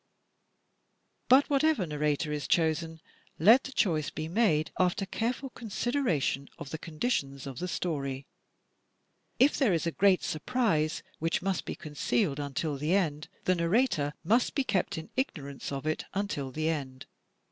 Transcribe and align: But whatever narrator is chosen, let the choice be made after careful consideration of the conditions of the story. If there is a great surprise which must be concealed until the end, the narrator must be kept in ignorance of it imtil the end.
But 1.29 1.47
whatever 1.47 1.85
narrator 1.85 2.31
is 2.33 2.47
chosen, 2.47 3.01
let 3.37 3.65
the 3.65 3.71
choice 3.71 4.09
be 4.09 4.27
made 4.27 4.71
after 4.79 5.05
careful 5.05 5.51
consideration 5.51 6.49
of 6.57 6.71
the 6.71 6.79
conditions 6.79 7.45
of 7.45 7.59
the 7.59 7.67
story. 7.67 8.25
If 9.37 9.55
there 9.59 9.73
is 9.73 9.85
a 9.85 9.91
great 9.91 10.23
surprise 10.23 11.03
which 11.19 11.43
must 11.43 11.65
be 11.65 11.75
concealed 11.75 12.39
until 12.39 12.77
the 12.77 12.95
end, 12.95 13.27
the 13.43 13.53
narrator 13.53 14.15
must 14.23 14.55
be 14.55 14.63
kept 14.63 14.97
in 14.97 15.11
ignorance 15.15 15.71
of 15.71 15.85
it 15.85 16.05
imtil 16.15 16.51
the 16.51 16.67
end. 16.69 17.05